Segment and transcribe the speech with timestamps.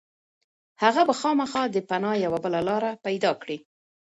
[0.83, 3.57] هغه به خامخا د پناه یوه بله لاره پيدا کړي.